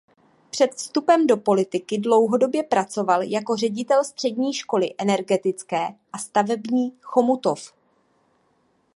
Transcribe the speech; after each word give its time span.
Před 0.49 0.71
vstupem 0.75 1.27
do 1.27 1.37
politiky 1.37 1.97
dlouhodobě 1.97 2.63
pracoval 2.63 3.23
jako 3.23 3.55
ředitel 3.55 4.03
Střední 4.03 4.53
školy 4.53 4.95
energetické 4.97 5.87
a 6.13 6.17
stavební 6.17 6.93
Chomutov. 7.01 7.73